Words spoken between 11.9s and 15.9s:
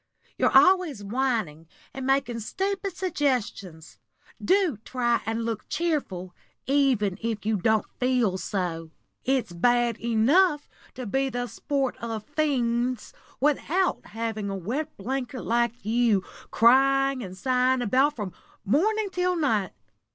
of fiends without having a wet blanket like